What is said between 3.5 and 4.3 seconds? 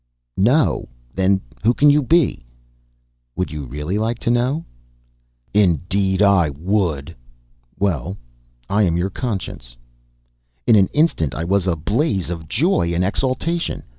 you really like